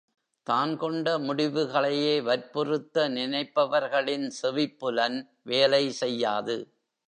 [0.47, 5.19] தான் கொண்ட முடிவுகளையே வற்புறுத்த நினைப்பவர்களின் செவிப் புலன்
[5.43, 6.57] வேலை செய்யாது.